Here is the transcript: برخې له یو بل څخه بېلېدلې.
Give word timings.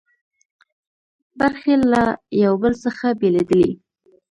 برخې 1.39 1.75
له 1.91 2.03
یو 2.43 2.53
بل 2.63 2.73
څخه 2.83 3.07
بېلېدلې. 3.19 3.71